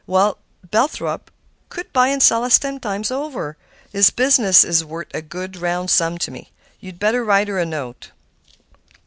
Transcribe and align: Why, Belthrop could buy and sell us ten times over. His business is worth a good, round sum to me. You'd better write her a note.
Why, 0.07 0.31
Belthrop 0.71 1.29
could 1.69 1.93
buy 1.93 2.07
and 2.07 2.23
sell 2.23 2.43
us 2.43 2.57
ten 2.57 2.79
times 2.79 3.11
over. 3.11 3.55
His 3.91 4.09
business 4.09 4.63
is 4.63 4.83
worth 4.83 5.09
a 5.13 5.21
good, 5.21 5.57
round 5.57 5.91
sum 5.91 6.17
to 6.25 6.31
me. 6.31 6.49
You'd 6.79 6.97
better 6.97 7.23
write 7.23 7.49
her 7.49 7.59
a 7.59 7.67
note. 7.67 8.09